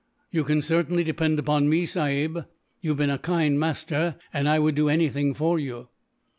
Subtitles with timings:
[0.31, 2.47] "You can certainly depend upon me, sahib.
[2.81, 5.89] You have been a kind master, and I would do anything for you."